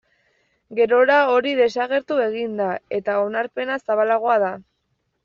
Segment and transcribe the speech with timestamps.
[0.77, 4.51] Gerora hori desagertu egin da eta onarpena zabalagoa da.